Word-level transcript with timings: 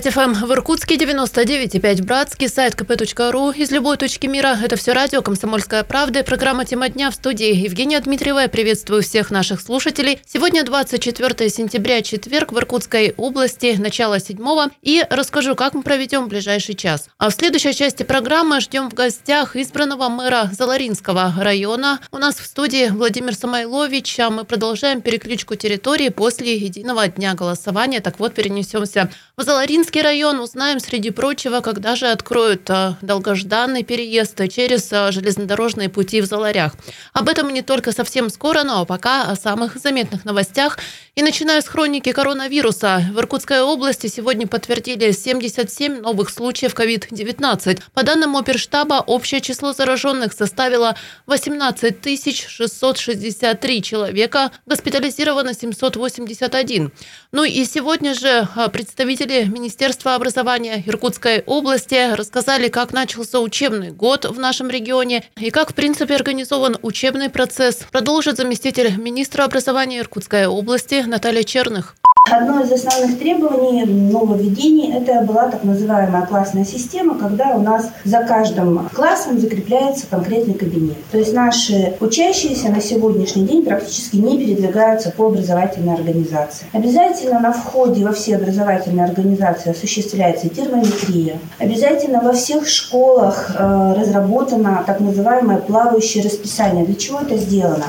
101,5 0.00 0.12
FM 0.12 0.46
в 0.46 0.52
Иркутске, 0.52 0.96
99,5 0.96 2.02
Братский, 2.02 2.48
сайт 2.48 2.74
kp.ru. 2.74 3.54
Из 3.54 3.70
любой 3.70 3.98
точки 3.98 4.26
мира 4.26 4.56
это 4.62 4.76
все 4.76 4.92
радио 4.92 5.20
«Комсомольская 5.20 5.84
правда» 5.84 6.24
программа 6.24 6.64
«Тема 6.64 6.88
дня» 6.88 7.10
в 7.10 7.14
студии 7.14 7.54
Евгения 7.54 8.00
Дмитриева. 8.00 8.40
Я 8.40 8.48
приветствую 8.48 9.02
всех 9.02 9.30
наших 9.30 9.60
слушателей. 9.60 10.18
Сегодня 10.26 10.64
24 10.64 11.50
сентября, 11.50 12.00
четверг 12.00 12.52
в 12.52 12.58
Иркутской 12.58 13.12
области, 13.18 13.76
начало 13.78 14.20
седьмого. 14.20 14.70
И 14.80 15.04
расскажу, 15.10 15.54
как 15.54 15.74
мы 15.74 15.82
проведем 15.82 16.28
ближайший 16.28 16.74
час. 16.76 17.08
А 17.18 17.28
в 17.28 17.34
следующей 17.34 17.74
части 17.74 18.02
программы 18.02 18.60
ждем 18.60 18.88
в 18.88 18.94
гостях 18.94 19.54
избранного 19.54 20.08
мэра 20.08 20.50
Заларинского 20.52 21.34
района. 21.38 22.00
У 22.10 22.16
нас 22.16 22.36
в 22.36 22.46
студии 22.46 22.88
Владимир 22.88 23.34
Самойлович, 23.34 24.20
а 24.20 24.30
мы 24.30 24.44
продолжаем 24.44 25.02
переключку 25.02 25.56
территории 25.56 26.08
после 26.08 26.56
единого 26.56 27.06
дня 27.08 27.34
голосования. 27.34 28.00
Так 28.00 28.18
вот, 28.18 28.32
перенесемся 28.32 29.10
в 29.36 29.42
Заларинский 29.90 30.08
район 30.08 30.38
узнаем, 30.38 30.78
среди 30.78 31.10
прочего, 31.10 31.62
когда 31.62 31.96
же 31.96 32.06
откроют 32.06 32.70
а, 32.70 32.96
долгожданный 33.02 33.82
переезд 33.82 34.40
через 34.48 34.88
а, 34.92 35.10
железнодорожные 35.10 35.88
пути 35.88 36.20
в 36.20 36.26
Заларях. 36.26 36.74
Об 37.12 37.28
этом 37.28 37.52
не 37.52 37.62
только 37.62 37.90
совсем 37.90 38.30
скоро, 38.30 38.62
но 38.62 38.86
пока 38.86 39.24
о 39.24 39.34
самых 39.34 39.76
заметных 39.78 40.24
новостях. 40.24 40.78
И 41.16 41.22
начиная 41.22 41.60
с 41.60 41.66
хроники 41.66 42.12
коронавируса, 42.12 43.02
в 43.12 43.18
Иркутской 43.18 43.62
области 43.62 44.06
сегодня 44.06 44.46
подтвердили 44.46 45.10
77 45.10 46.00
новых 46.00 46.30
случаев 46.30 46.72
COVID-19. 46.72 47.82
По 47.92 48.04
данным 48.04 48.36
оперштаба, 48.36 49.02
общее 49.04 49.40
число 49.40 49.72
зараженных 49.72 50.32
составило 50.32 50.94
18 51.26 52.48
663 52.48 53.82
человека, 53.82 54.52
госпитализировано 54.66 55.52
781. 55.52 56.92
Ну 57.32 57.44
и 57.44 57.64
сегодня 57.64 58.14
же 58.14 58.46
а, 58.54 58.68
представители 58.68 59.44
Министерства 59.44 59.69
образования 60.14 60.82
Иркутской 60.86 61.42
области 61.46 62.14
рассказали, 62.14 62.68
как 62.68 62.92
начался 62.92 63.40
учебный 63.40 63.90
год 63.90 64.24
в 64.24 64.38
нашем 64.38 64.68
регионе 64.68 65.24
и 65.38 65.50
как, 65.50 65.72
в 65.72 65.74
принципе, 65.74 66.14
организован 66.14 66.76
учебный 66.82 67.30
процесс. 67.30 67.86
Продолжит 67.90 68.36
заместитель 68.36 68.96
министра 68.96 69.44
образования 69.44 69.98
Иркутской 69.98 70.46
области 70.46 71.02
Наталья 71.06 71.42
Черных. 71.42 71.96
Одно 72.28 72.60
из 72.60 72.70
основных 72.70 73.18
требований 73.18 73.84
нововведений– 73.84 74.92
это 74.94 75.22
была 75.22 75.48
так 75.48 75.64
называемая 75.64 76.26
классная 76.26 76.64
система, 76.64 77.18
когда 77.18 77.56
у 77.56 77.60
нас 77.60 77.90
за 78.04 78.18
каждым 78.18 78.88
классом 78.90 79.40
закрепляется 79.40 80.06
конкретный 80.06 80.54
кабинет. 80.54 80.96
То 81.10 81.18
есть 81.18 81.32
наши 81.32 81.96
учащиеся 81.98 82.68
на 82.68 82.80
сегодняшний 82.80 83.46
день 83.46 83.64
практически 83.64 84.16
не 84.16 84.38
передвигаются 84.38 85.10
по 85.10 85.26
образовательной 85.26 85.94
организации. 85.94 86.66
Обязательно 86.72 87.40
на 87.40 87.52
входе 87.52 88.04
во 88.04 88.12
все 88.12 88.36
образовательные 88.36 89.06
организации 89.06 89.70
осуществляется 89.70 90.48
термометрия. 90.48 91.38
Обязательно 91.58 92.20
во 92.20 92.32
всех 92.32 92.68
школах 92.68 93.50
э, 93.58 93.94
разработано 93.96 94.84
так 94.86 95.00
называемое 95.00 95.56
плавающее 95.56 96.22
расписание. 96.22 96.84
Для 96.84 96.94
чего 96.94 97.20
это 97.20 97.36
сделано? 97.36 97.86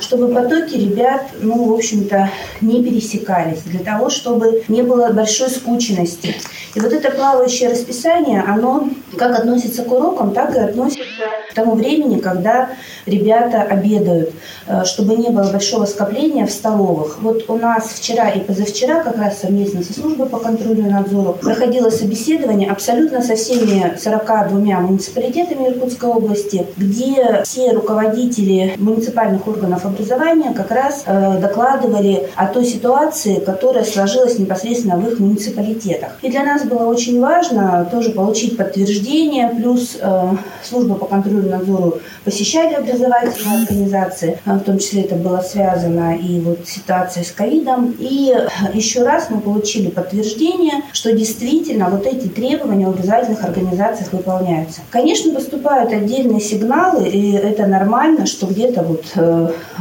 Чтобы 0.00 0.28
потоки 0.28 0.74
ребят, 0.74 1.26
ну, 1.40 1.64
в 1.64 1.74
общем-то, 1.74 2.30
не 2.60 2.82
пересекались 2.82 3.60
для 3.62 3.80
того, 3.80 4.08
чтобы 4.10 4.64
не 4.68 4.82
было 4.82 5.10
большой 5.12 5.50
скученности. 5.50 6.34
И 6.74 6.80
вот 6.80 6.92
это 6.92 7.10
плавающее 7.10 7.68
расписание, 7.68 8.42
оно 8.46 8.88
как 9.16 9.38
относится 9.38 9.82
к 9.82 9.90
урокам, 9.90 10.32
так 10.32 10.54
и 10.54 10.58
относится 10.60 11.04
к 11.50 11.54
тому 11.54 11.74
времени, 11.74 12.20
когда 12.20 12.70
ребята 13.06 13.62
обедают, 13.62 14.30
э, 14.68 14.84
чтобы 14.84 15.16
не 15.16 15.30
было 15.30 15.50
большого 15.50 15.84
скопления 15.84 16.46
в 16.46 16.50
столовых. 16.50 17.18
Вот 17.20 17.44
у 17.48 17.58
нас 17.58 17.88
вчера 17.88 18.30
и 18.30 18.40
позавчера, 18.40 19.02
как 19.02 19.18
раз 19.18 19.40
совместно 19.40 19.82
со 19.82 19.92
службой 19.92 20.28
по 20.28 20.38
контролю 20.38 20.86
и 20.86 20.90
надзору, 20.90 21.36
проходило 21.40 21.90
собеседование 21.90 22.70
абсолютно 22.70 23.20
со 23.20 23.34
всеми 23.34 23.98
42 23.98 24.80
муниципалитетами 24.80 25.68
Иркутской 25.68 26.08
области, 26.08 26.66
где 26.76 27.42
все 27.44 27.72
руководители 27.72 28.74
муниципальных 28.78 29.46
органов 29.48 29.84
образования 29.90 30.52
как 30.54 30.70
раз 30.70 31.04
э, 31.06 31.38
докладывали 31.40 32.28
о 32.36 32.46
той 32.46 32.64
ситуации, 32.64 33.40
которая 33.40 33.84
сложилась 33.84 34.38
непосредственно 34.38 34.96
в 34.96 35.08
их 35.08 35.18
муниципалитетах. 35.18 36.12
И 36.22 36.30
для 36.30 36.44
нас 36.44 36.64
было 36.64 36.84
очень 36.84 37.20
важно 37.20 37.86
тоже 37.90 38.10
получить 38.10 38.56
подтверждение, 38.56 39.48
плюс 39.48 39.98
э, 40.00 40.30
служба 40.62 40.94
по 40.94 41.06
контролю 41.06 41.46
и 41.46 41.50
надзору 41.50 42.00
посещали 42.24 42.74
образовательные 42.74 43.62
организации, 43.62 44.38
э, 44.44 44.52
в 44.54 44.60
том 44.60 44.78
числе 44.78 45.02
это 45.02 45.16
было 45.16 45.40
связано 45.40 46.16
и 46.16 46.40
вот 46.40 46.66
ситуация 46.66 47.24
с 47.24 47.30
ковидом. 47.30 47.94
И 47.98 48.34
еще 48.74 49.02
раз 49.02 49.28
мы 49.30 49.40
получили 49.40 49.88
подтверждение, 49.88 50.82
что 50.92 51.12
действительно 51.12 51.88
вот 51.90 52.06
эти 52.06 52.28
требования 52.28 52.86
в 52.86 52.90
образовательных 52.90 53.44
организациях 53.44 54.12
выполняются. 54.12 54.80
Конечно, 54.90 55.34
поступают 55.34 55.92
отдельные 55.92 56.40
сигналы, 56.40 57.08
и 57.08 57.32
это 57.32 57.66
нормально, 57.66 58.26
что 58.26 58.46
где-то 58.46 58.82
вот 58.82 59.04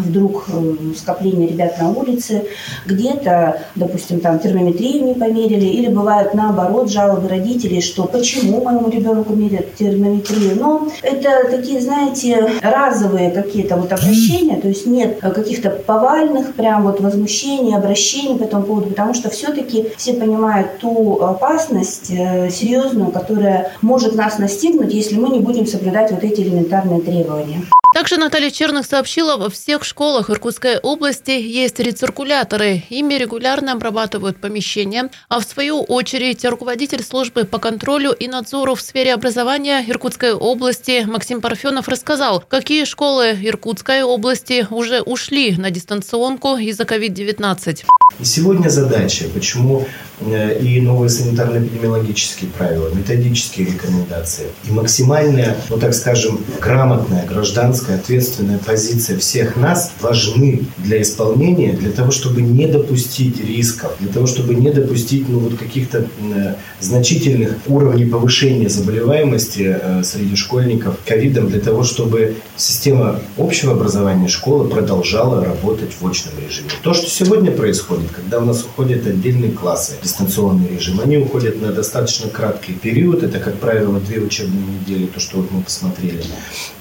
вдруг 0.04 0.46
э, 0.48 0.76
скопление 0.98 1.50
ребят 1.50 1.80
на 1.80 1.90
улице, 1.92 2.46
где-то, 2.86 3.62
допустим, 3.76 4.20
там 4.20 4.40
термометрию 4.40 5.06
не 5.06 5.14
померили, 5.14 5.66
или 5.66 5.88
бывают 5.88 6.34
наоборот 6.34 6.90
жалобы 6.90 7.28
родителей, 7.28 7.82
что 7.82 8.06
почему 8.06 8.64
моему 8.64 8.90
ребенку 8.90 9.34
мерят 9.34 9.76
термометрию. 9.76 10.58
Но 10.60 10.88
это 11.02 11.50
такие, 11.50 11.82
знаете, 11.82 12.54
разовые 12.62 13.32
какие-то 13.32 13.76
вот 13.76 13.92
обращения, 13.92 14.60
то 14.60 14.68
есть 14.68 14.86
нет 14.86 15.20
каких-то 15.20 15.70
повальных 15.70 16.54
прям 16.56 16.84
вот 16.84 17.00
возмущений, 17.00 17.76
обращений 17.76 18.38
по 18.38 18.44
этому 18.44 18.64
поводу, 18.64 18.90
потому 18.90 19.14
что 19.14 19.30
все-таки 19.30 19.92
все 19.98 20.14
понимают 20.14 20.80
ту 20.80 21.20
опасность 21.22 22.12
э, 22.12 22.50
серьезную, 22.50 23.12
которая 23.12 23.72
может 23.82 24.16
нас 24.16 24.38
настигнуть, 24.38 24.94
если 24.94 25.18
мы 25.18 25.30
не 25.30 25.40
будем 25.40 25.66
соблюдать 25.66 26.12
вот 26.12 26.24
эти 26.24 26.42
элементарные 26.42 27.02
требования. 27.02 27.64
Также 27.92 28.18
Наталья 28.18 28.52
Черных 28.52 28.86
сообщила, 28.86 29.36
во 29.36 29.50
всех 29.50 29.84
школах 29.84 30.30
Иркутской 30.30 30.78
области 30.78 31.32
есть 31.32 31.80
рециркуляторы. 31.80 32.84
Ими 32.90 33.16
регулярно 33.16 33.72
обрабатывают 33.72 34.40
помещения. 34.40 35.10
А 35.28 35.40
в 35.40 35.44
свою 35.44 35.82
очередь 35.82 36.46
руководитель 36.46 37.04
службы 37.04 37.46
по 37.46 37.58
контролю 37.58 38.12
и 38.12 38.28
надзору 38.28 38.76
в 38.76 38.82
сфере 38.82 39.16
образования 39.16 39.84
Иркутской 39.88 40.34
области 40.34 41.04
Максим 41.08 41.42
Парфенов 41.42 41.88
рассказал, 41.88 42.44
какие 42.48 42.86
школы 42.86 43.36
Иркутской 43.42 44.04
области 44.04 44.68
уже 44.70 45.02
ушли 45.02 45.56
на 45.58 45.72
дистанционку 45.72 46.58
из-за 46.58 46.84
COVID-19. 46.84 47.86
И 48.20 48.26
сегодня 48.26 48.70
задача, 48.70 49.26
почему 49.34 49.88
э, 50.20 50.60
и 50.60 50.82
новые 50.82 51.10
санитарно-эпидемиологические 51.10 52.52
правила, 52.52 52.90
методические 52.94 53.68
рекомендации, 53.68 54.48
и 54.68 54.72
максимальная, 54.72 55.56
ну 55.70 55.78
так 55.78 55.94
скажем, 55.94 56.44
грамотная, 56.60 57.26
гражданская, 57.26 57.79
ответственная 57.88 58.58
позиция 58.60 59.18
всех 59.18 59.56
нас 59.56 59.92
важны 60.02 60.64
для 60.78 61.02
исполнения, 61.02 61.74
для 61.74 61.92
того, 61.92 62.12
чтобы 62.12 62.42
не 62.42 62.68
допустить 62.68 63.40
рисков, 63.44 63.94
для 64.00 64.12
того, 64.12 64.28
чтобы 64.28 64.56
не 64.56 64.72
допустить 64.72 65.28
ну, 65.30 65.40
вот 65.40 65.58
каких-то 65.58 66.08
э, 66.34 66.56
значительных 66.80 67.58
уровней 67.68 68.06
повышения 68.06 68.70
заболеваемости 68.70 69.78
э, 69.82 70.04
среди 70.04 70.36
школьников 70.36 70.98
ковидом, 71.06 71.50
для 71.50 71.60
того, 71.60 71.84
чтобы 71.84 72.36
система 72.56 73.20
общего 73.38 73.74
образования 73.74 74.28
школы 74.28 74.70
продолжала 74.70 75.44
работать 75.44 75.92
в 76.00 76.08
очном 76.08 76.34
режиме. 76.46 76.70
То, 76.84 76.94
что 76.94 77.10
сегодня 77.10 77.52
происходит, 77.52 78.12
когда 78.12 78.40
у 78.40 78.46
нас 78.46 78.64
уходят 78.64 79.06
отдельные 79.08 79.52
классы, 79.52 79.94
дистанционный 80.02 80.70
режим, 80.76 81.00
они 81.00 81.18
уходят 81.18 81.62
на 81.62 81.72
достаточно 81.72 82.30
краткий 82.30 82.74
период, 82.74 83.24
это, 83.24 83.40
как 83.40 83.56
правило, 83.56 84.00
две 84.00 84.20
учебные 84.20 84.64
недели, 84.80 85.06
то, 85.08 85.20
что 85.20 85.38
вот 85.38 85.52
мы 85.52 85.62
посмотрели. 85.62 86.24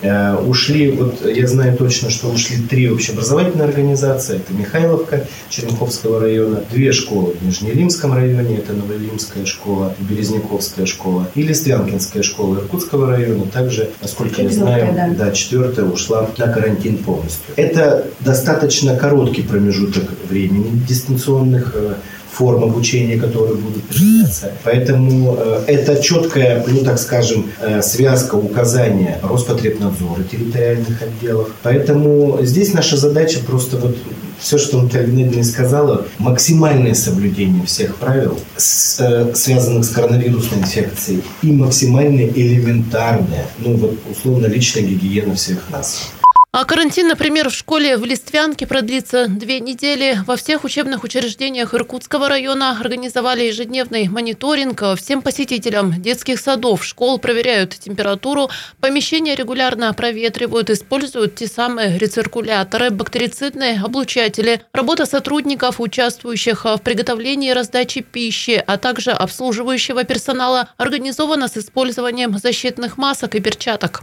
Э, 0.03 0.37
ушли, 0.37 0.88
вот 0.93 1.27
я 1.27 1.47
знаю 1.47 1.77
точно, 1.77 2.11
что 2.11 2.29
ушли 2.29 2.59
три 2.59 2.91
общеобразовательные 2.91 3.69
организации, 3.69 4.37
это 4.37 4.53
Михайловка 4.53 5.27
Черемховского 5.49 6.21
района, 6.21 6.63
две 6.71 6.93
школы 6.93 7.35
в 7.41 7.45
Нижнеримском 7.45 8.13
районе, 8.13 8.59
это 8.59 8.73
Новоилимская 8.73 9.45
школа, 9.45 9.95
Березняковская 9.99 10.87
школа 10.87 11.29
и 11.35 11.43
Листвянкинская 11.43 12.23
школа 12.23 12.57
Иркутского 12.57 13.09
района, 13.09 13.47
также, 13.47 13.91
насколько 14.01 14.43
я 14.43 14.51
знаю, 14.51 14.95
да. 14.95 15.27
да, 15.27 15.31
четвертая 15.33 15.87
ушла 15.87 16.31
на 16.37 16.49
карантин 16.49 16.99
полностью. 16.99 17.55
Это 17.57 18.07
достаточно 18.21 18.97
короткий 18.97 19.43
промежуток 19.43 20.05
времени 20.29 20.83
дистанционных 20.87 21.73
э, 21.75 21.95
форм 22.31 22.65
обучения, 22.65 23.17
которые 23.17 23.57
будут 23.57 23.85
применяться. 23.85 24.53
Поэтому 24.65 25.37
э, 25.39 25.65
это 25.67 26.03
четкая, 26.03 26.65
ну 26.67 26.85
так 26.85 26.99
скажем, 26.99 27.51
э, 27.61 27.83
связка 27.83 28.37
указания 28.37 29.19
Роспотребнадзора 29.23 30.23
территориальных 30.25 31.03
отделов. 31.03 31.51
Поэтому 31.63 32.39
здесь 32.43 32.75
наша 32.75 32.97
задача 32.97 33.41
просто 33.41 33.77
вот 33.77 33.97
все, 34.39 34.59
что 34.59 34.81
Наталья 34.81 35.07
Геннадьевна 35.07 35.43
сказала, 35.43 36.07
максимальное 36.19 36.95
соблюдение 36.95 37.67
всех 37.67 37.97
правил, 37.97 38.39
э, 38.57 39.33
связанных 39.35 39.85
с 39.85 39.89
коронавирусной 39.89 40.61
инфекцией, 40.61 41.23
и 41.43 41.53
максимально 41.53 42.21
элементарная, 42.21 43.47
ну 43.59 43.77
вот 43.77 43.99
условно 44.11 44.47
личная 44.47 44.83
гигиена 44.83 45.35
всех 45.35 45.71
нас. 45.71 46.11
А 46.51 46.65
карантин, 46.65 47.09
например, 47.09 47.51
в 47.51 47.55
школе 47.55 47.99
в 47.99 48.07
Листвянке 48.07 48.67
продлится 48.67 49.27
две 49.29 49.61
недели. 49.61 50.19
Во 50.27 50.37
всех 50.37 50.65
учебных 50.65 51.05
учреждениях 51.05 51.75
Иркутского 51.75 52.27
района 52.27 52.79
организовали 52.81 53.45
ежедневный 53.45 54.09
мониторинг. 54.09 54.83
Всем 54.97 55.21
посетителям 55.21 56.01
детских 56.01 56.41
садов, 56.41 56.87
школ 56.87 57.19
проверяют 57.19 57.79
температуру. 57.79 58.49
Помещения 58.81 59.35
регулярно 59.35 59.93
проветривают, 59.93 60.71
используют 60.71 61.35
те 61.35 61.47
самые 61.49 61.99
рециркуляторы, 61.99 62.89
бактерицидные 62.89 63.83
облучатели. 63.85 64.63
Работа 64.73 65.05
сотрудников, 65.05 65.81
участвующих 65.81 66.65
в 66.65 66.79
приготовлении 66.79 67.51
и 67.51 67.55
раздаче 67.55 68.01
пищи, 68.01 68.65
а 68.67 68.79
также 68.79 69.11
обслуживающего 69.11 70.05
персонала 70.05 70.71
организована 70.79 71.49
с 71.49 71.59
использованием 71.59 72.39
защитных 72.39 72.97
масок 72.97 73.35
и 73.35 73.41
перчаток. 73.41 74.01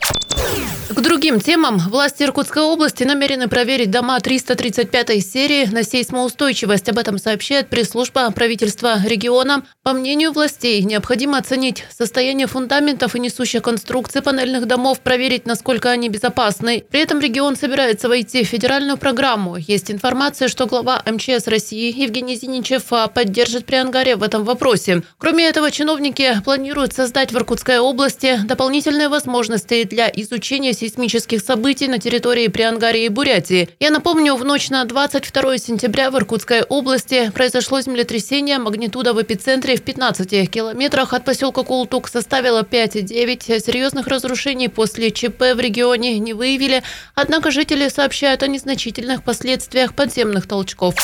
К 0.90 1.02
другим 1.02 1.40
темам 1.40 1.80
власти 1.80 2.24
Иркутской 2.36 2.64
области 2.64 3.06
намерены 3.06 3.48
проверить 3.48 3.92
дома 3.92 4.20
335 4.20 5.26
серии 5.26 5.68
на 5.68 5.84
сейсмоустойчивость. 5.84 6.90
Об 6.90 6.98
этом 6.98 7.18
сообщает 7.18 7.70
пресс-служба 7.70 8.30
правительства 8.32 8.98
региона. 9.06 9.64
По 9.84 9.94
мнению 9.94 10.34
властей, 10.34 10.82
необходимо 10.84 11.38
оценить 11.38 11.86
состояние 11.90 12.48
фундаментов 12.48 13.16
и 13.16 13.22
несущих 13.22 13.62
конструкций 13.62 14.22
панельных 14.22 14.66
домов, 14.66 15.00
проверить, 15.00 15.46
насколько 15.46 15.90
они 15.90 16.10
безопасны. 16.10 16.84
При 16.92 17.00
этом 17.00 17.22
регион 17.22 17.56
собирается 17.56 18.10
войти 18.10 18.44
в 18.44 18.50
федеральную 18.50 18.98
программу. 18.98 19.56
Есть 19.56 19.90
информация, 19.90 20.50
что 20.50 20.66
глава 20.66 21.02
МЧС 21.06 21.48
России 21.48 21.98
Евгений 21.98 22.36
Зиничев 22.36 22.84
поддержит 23.14 23.66
Приангаре 23.66 24.18
в 24.18 24.24
этом 24.24 24.44
вопросе. 24.44 25.04
Кроме 25.20 25.48
этого, 25.48 25.72
чиновники 25.72 26.42
планируют 26.44 26.92
создать 26.92 27.32
в 27.32 27.38
Иркутской 27.38 27.80
области 27.80 28.42
дополнительные 28.44 29.08
возможности 29.08 29.86
для 29.86 30.12
изучения 30.14 30.74
сейсмических 30.74 31.40
событий 31.40 31.88
на 31.88 31.98
территории 31.98 32.25
Приангарии 32.26 33.04
и 33.04 33.10
Бурятии. 33.10 33.70
Я 33.80 33.92
напомню, 33.92 34.36
в 34.36 34.44
ночь 34.44 34.72
на 34.72 34.84
22 34.84 35.60
сентября 35.60 36.10
в 36.10 36.18
Иркутской 36.18 36.64
области 36.64 37.30
произошло 37.30 37.82
землетрясение. 37.82 38.58
Магнитуда 38.58 39.14
в 39.14 39.22
эпицентре 39.22 39.76
в 39.76 39.84
15 39.84 40.50
километрах 40.50 41.14
от 41.14 41.24
поселка 41.24 41.62
Култук 41.62 42.08
составила 42.08 42.64
5,9. 42.64 43.60
Серьезных 43.60 44.08
разрушений 44.08 44.70
после 44.70 45.12
ЧП 45.12 45.54
в 45.54 45.60
регионе 45.60 46.18
не 46.18 46.34
выявили. 46.34 46.82
Однако 47.14 47.52
жители 47.52 47.90
сообщают 47.90 48.42
о 48.42 48.48
незначительных 48.48 49.24
последствиях 49.24 49.94
подземных 49.94 50.48
толчков. 50.48 50.96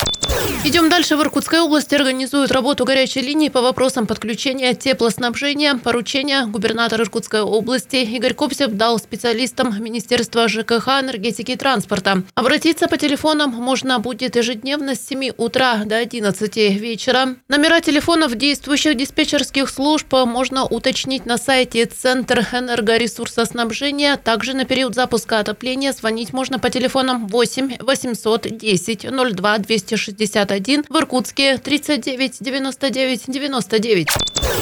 Идем 0.64 0.88
дальше. 0.88 1.16
В 1.16 1.22
Иркутской 1.22 1.60
области 1.60 1.94
организуют 1.94 2.50
работу 2.50 2.84
горячей 2.84 3.20
линии 3.20 3.48
по 3.48 3.60
вопросам 3.60 4.08
подключения 4.08 4.74
теплоснабжения. 4.74 5.76
Поручение 5.76 6.46
губернатор 6.46 7.00
Иркутской 7.00 7.42
области 7.42 7.96
Игорь 7.96 8.34
Копсев 8.34 8.72
дал 8.72 8.98
специалистам 8.98 9.80
Министерства 9.80 10.48
ЖКХ, 10.48 11.02
энергетики 11.12 11.52
и 11.52 11.56
транспорта. 11.56 12.22
Обратиться 12.34 12.88
по 12.88 12.96
телефонам 12.96 13.50
можно 13.50 13.98
будет 13.98 14.36
ежедневно 14.36 14.94
с 14.94 15.06
7 15.06 15.30
утра 15.36 15.82
до 15.84 15.96
11 15.96 16.56
вечера. 16.56 17.36
Номера 17.48 17.80
телефонов 17.80 18.34
действующих 18.34 18.96
диспетчерских 18.96 19.68
служб 19.68 20.12
можно 20.12 20.64
уточнить 20.64 21.26
на 21.26 21.36
сайте 21.36 21.84
Центр 21.84 22.40
энергоресурсоснабжения. 22.52 24.16
Также 24.16 24.54
на 24.54 24.64
период 24.64 24.94
запуска 24.94 25.38
отопления 25.38 25.92
звонить 25.92 26.32
можно 26.32 26.58
по 26.58 26.70
телефонам 26.70 27.26
8 27.26 27.76
810 27.80 29.06
02 29.10 29.58
261 29.58 30.84
в 30.88 30.96
Иркутске 30.96 31.58
39 31.58 32.38
99 32.40 33.22
99. 33.26 34.08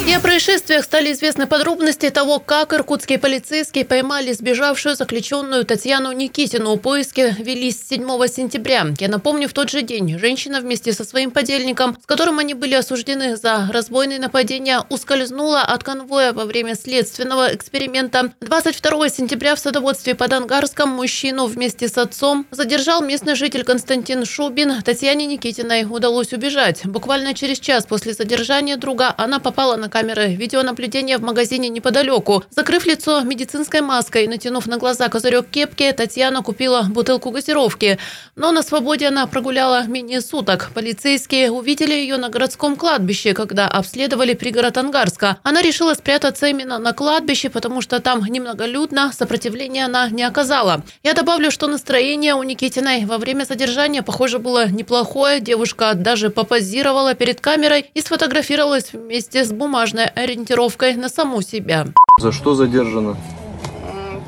И 0.06 0.12
о 0.12 0.20
происшествиях 0.20 0.84
стали 0.84 1.12
известны 1.12 1.46
подробности 1.46 2.10
того, 2.10 2.38
как 2.38 2.72
иркутские 2.72 3.18
полицейские 3.18 3.84
поймали 3.84 4.32
сбежавшую 4.32 4.96
заключенную 4.96 5.64
Татьяну 5.64 6.12
Никитину. 6.12 6.39
Поиски 6.40 7.36
велись 7.38 7.86
7 7.86 8.06
сентября. 8.26 8.86
Я 8.98 9.08
напомню, 9.08 9.46
в 9.46 9.52
тот 9.52 9.68
же 9.68 9.82
день 9.82 10.18
женщина 10.18 10.62
вместе 10.62 10.94
со 10.94 11.04
своим 11.04 11.32
подельником, 11.32 11.98
с 12.02 12.06
которым 12.06 12.38
они 12.38 12.54
были 12.54 12.74
осуждены 12.74 13.36
за 13.36 13.68
разбойные 13.70 14.18
нападения, 14.18 14.82
ускользнула 14.88 15.60
от 15.60 15.84
конвоя 15.84 16.32
во 16.32 16.46
время 16.46 16.76
следственного 16.76 17.54
эксперимента. 17.54 18.32
22 18.40 19.10
сентября 19.10 19.54
в 19.54 19.58
садоводстве 19.58 20.14
под 20.14 20.32
Ангарском 20.32 20.88
мужчину 20.88 21.44
вместе 21.44 21.88
с 21.88 21.98
отцом 21.98 22.46
задержал 22.50 23.02
местный 23.02 23.34
житель 23.34 23.62
Константин 23.62 24.24
Шубин. 24.24 24.80
Татьяне 24.82 25.26
Никитиной 25.26 25.84
удалось 25.84 26.32
убежать. 26.32 26.86
Буквально 26.86 27.34
через 27.34 27.60
час 27.60 27.84
после 27.84 28.14
задержания 28.14 28.78
друга 28.78 29.14
она 29.18 29.40
попала 29.40 29.76
на 29.76 29.90
камеры 29.90 30.34
видеонаблюдения 30.36 31.18
в 31.18 31.22
магазине 31.22 31.68
неподалеку. 31.68 32.44
Закрыв 32.48 32.86
лицо 32.86 33.20
медицинской 33.20 33.82
маской 33.82 34.24
и 34.24 34.28
натянув 34.28 34.66
на 34.66 34.78
глаза 34.78 35.10
козырек 35.10 35.46
кепки, 35.50 35.92
Татьяна 35.92 36.29
купила 36.42 36.86
бутылку 36.88 37.30
газировки. 37.30 37.98
Но 38.36 38.52
на 38.52 38.62
свободе 38.62 39.08
она 39.08 39.26
прогуляла 39.26 39.84
менее 39.86 40.20
суток. 40.20 40.70
Полицейские 40.72 41.50
увидели 41.50 41.92
ее 41.92 42.16
на 42.16 42.28
городском 42.28 42.76
кладбище, 42.76 43.34
когда 43.34 43.68
обследовали 43.68 44.34
пригород 44.34 44.78
Ангарска. 44.78 45.38
Она 45.42 45.60
решила 45.62 45.94
спрятаться 45.94 46.46
именно 46.46 46.78
на 46.78 46.92
кладбище, 46.92 47.50
потому 47.50 47.82
что 47.82 48.00
там 48.00 48.24
немноголюдно, 48.24 49.12
сопротивления 49.12 49.84
она 49.84 50.08
не 50.10 50.22
оказала. 50.22 50.82
Я 51.02 51.14
добавлю, 51.14 51.50
что 51.50 51.66
настроение 51.66 52.34
у 52.34 52.42
Никитиной 52.42 53.04
во 53.04 53.18
время 53.18 53.44
задержания, 53.44 54.02
похоже, 54.02 54.38
было 54.38 54.68
неплохое. 54.68 55.40
Девушка 55.40 55.94
даже 55.94 56.30
попозировала 56.30 57.14
перед 57.14 57.40
камерой 57.40 57.90
и 57.92 58.00
сфотографировалась 58.00 58.92
вместе 58.92 59.44
с 59.44 59.52
бумажной 59.52 60.06
ориентировкой 60.06 60.94
на 60.94 61.08
саму 61.08 61.42
себя. 61.42 61.86
За 62.18 62.32
что 62.32 62.54
задержана? 62.54 63.16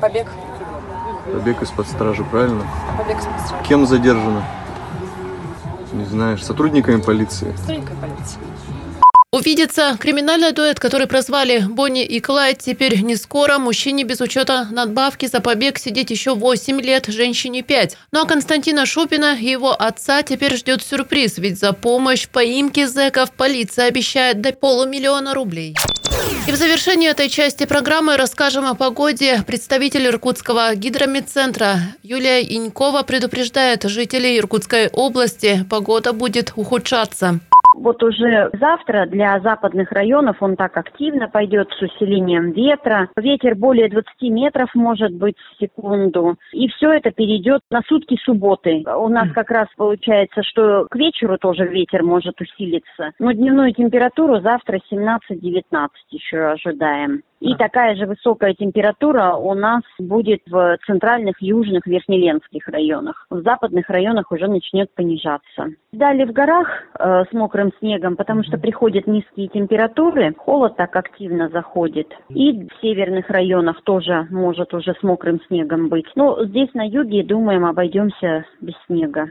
Побег. 0.01 0.27
Побег 1.31 1.61
из-под 1.61 1.87
стражи, 1.87 2.23
правильно? 2.23 2.65
Побег 2.97 3.19
из-под 3.19 3.39
стражи. 3.39 3.63
Кем 3.67 3.85
задержана? 3.85 4.45
Не 5.93 6.05
знаешь. 6.05 6.43
Сотрудниками 6.43 7.01
полиции? 7.01 7.53
Сотрудниками 7.57 7.97
полиции. 8.01 8.39
Увидится 9.31 9.97
криминальный 9.99 10.51
дуэт, 10.51 10.79
который 10.79 11.07
прозвали 11.07 11.65
Бонни 11.67 12.03
и 12.03 12.19
Клайд, 12.19 12.59
теперь 12.59 13.01
не 13.01 13.15
скоро. 13.15 13.57
Мужчине 13.57 14.03
без 14.03 14.21
учета 14.21 14.67
надбавки 14.69 15.25
за 15.25 15.39
побег 15.39 15.79
сидеть 15.79 16.11
еще 16.11 16.35
8 16.35 16.79
лет, 16.79 17.07
женщине 17.07 17.63
5. 17.63 17.97
Ну 18.11 18.21
а 18.21 18.27
Константина 18.27 18.85
Шупина 18.85 19.35
и 19.35 19.45
его 19.49 19.71
отца 19.71 20.21
теперь 20.21 20.55
ждет 20.55 20.83
сюрприз, 20.83 21.39
ведь 21.39 21.59
за 21.59 21.73
помощь 21.73 22.25
в 22.25 22.29
поимке 22.29 22.87
зэков 22.87 23.31
полиция 23.31 23.87
обещает 23.87 24.39
до 24.39 24.51
полумиллиона 24.51 25.33
рублей. 25.33 25.75
И 26.47 26.51
в 26.51 26.55
завершении 26.55 27.09
этой 27.09 27.29
части 27.29 27.65
программы 27.65 28.17
расскажем 28.17 28.65
о 28.65 28.75
погоде. 28.75 29.43
Представитель 29.47 30.07
Иркутского 30.07 30.75
гидромедцентра 30.75 31.79
Юлия 32.03 32.41
Инькова 32.41 33.03
предупреждает 33.03 33.83
жителей 33.83 34.37
Иркутской 34.37 34.89
области, 34.89 35.65
погода 35.69 36.13
будет 36.13 36.53
ухудшаться. 36.55 37.39
Вот 37.73 38.03
уже 38.03 38.49
завтра 38.53 39.05
для 39.05 39.39
западных 39.39 39.91
районов 39.91 40.37
он 40.41 40.55
так 40.55 40.77
активно 40.77 41.27
пойдет 41.27 41.69
с 41.71 41.81
усилением 41.81 42.51
ветра. 42.51 43.09
Ветер 43.15 43.55
более 43.55 43.89
20 43.89 44.07
метров 44.23 44.69
может 44.75 45.13
быть 45.13 45.35
в 45.37 45.59
секунду. 45.59 46.35
И 46.51 46.67
все 46.69 46.91
это 46.91 47.11
перейдет 47.11 47.61
на 47.69 47.81
сутки 47.87 48.17
субботы. 48.23 48.83
У 48.85 49.07
нас 49.09 49.31
как 49.33 49.49
раз 49.49 49.67
получается, 49.75 50.43
что 50.43 50.87
к 50.89 50.95
вечеру 50.95 51.37
тоже 51.37 51.65
ветер 51.65 52.03
может 52.03 52.39
усилиться. 52.39 53.11
Но 53.19 53.31
дневную 53.31 53.73
температуру 53.73 54.39
завтра 54.41 54.79
17-19 54.91 55.87
еще 56.09 56.37
ожидаем. 56.45 57.23
И 57.43 57.55
такая 57.55 57.93
же 57.97 58.05
высокая 58.05 58.53
температура 58.53 59.33
у 59.33 59.53
нас 59.53 59.81
будет 59.99 60.39
в 60.49 60.77
центральных, 60.87 61.41
южных, 61.41 61.85
верхнеленских 61.85 62.65
районах. 62.69 63.27
В 63.29 63.41
западных 63.41 63.89
районах 63.89 64.31
уже 64.31 64.47
начнет 64.47 64.89
понижаться. 64.95 65.73
Далее 65.91 66.25
в 66.25 66.31
горах 66.31 66.69
э, 66.97 67.25
с 67.29 67.33
мокрым 67.33 67.73
снегом, 67.79 68.15
потому 68.15 68.43
что 68.43 68.57
приходят 68.57 69.07
низкие 69.07 69.49
температуры, 69.49 70.33
холод 70.37 70.77
так 70.77 70.95
активно 70.95 71.49
заходит. 71.49 72.07
И 72.29 72.53
в 72.53 72.69
северных 72.81 73.29
районах 73.29 73.81
тоже 73.83 74.25
может 74.29 74.73
уже 74.73 74.93
с 74.93 75.03
мокрым 75.03 75.41
снегом 75.49 75.89
быть. 75.89 76.07
Но 76.15 76.45
здесь 76.45 76.73
на 76.73 76.87
юге, 76.87 77.23
думаем, 77.23 77.65
обойдемся 77.65 78.45
без 78.61 78.75
снега. 78.87 79.27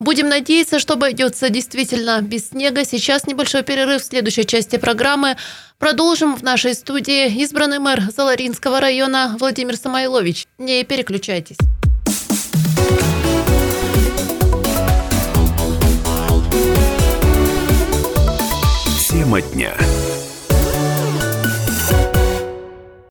Будем 0.00 0.28
надеяться, 0.28 0.80
что 0.80 0.94
обойдется 0.94 1.50
действительно 1.50 2.20
без 2.20 2.48
снега. 2.48 2.84
Сейчас 2.84 3.28
небольшой 3.28 3.62
перерыв 3.62 4.02
в 4.02 4.04
следующей 4.04 4.44
части 4.44 4.76
программы. 4.76 5.36
Продолжим 5.78 6.34
в 6.34 6.42
нашей 6.42 6.74
студии 6.74 7.28
избранный 7.54 7.78
мэр 7.78 8.10
Заларинского 8.10 8.80
района 8.80 9.36
Владимир 9.38 9.76
Самойлович. 9.76 10.48
Не 10.58 10.82
переключайтесь. 10.82 11.56
Тема 19.08 19.40
дня. 19.40 19.72